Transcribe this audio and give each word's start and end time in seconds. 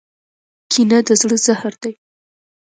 کینه 0.71 0.99
د 1.07 1.09
زړه 1.21 1.37
زهر 1.45 1.73
دی. 1.83 1.93